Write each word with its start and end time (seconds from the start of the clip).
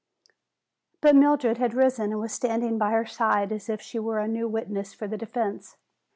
But 0.99 1.15
Mildred 1.15 1.59
had 1.59 1.75
risen 1.75 2.11
and 2.11 2.19
was 2.19 2.33
standing 2.33 2.79
by 2.79 2.89
her 2.89 3.05
side 3.05 3.51
as 3.51 3.69
if 3.69 3.79
she 3.83 3.99
were 3.99 4.17
a 4.17 4.27
new 4.27 4.47
witness 4.47 4.95
for 4.95 5.07
the 5.07 5.15
defense. 5.15 5.77